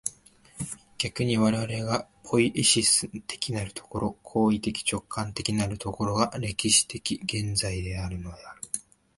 [0.97, 8.61] 逆に我々がポイエシス的なる所、行為的直観的なる所が、歴史的現在であるのである。